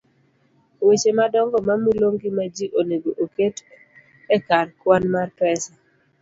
Weche 0.85 1.11
madongo 1.19 1.57
mamulo 1.67 2.07
ngima 2.15 2.43
ji 2.55 2.65
onego 2.79 3.09
oket 3.23 3.55
e 4.35 4.37
kar 4.47 4.67
kwan 4.79 5.03
mar 5.13 5.29
pesa 5.39 5.71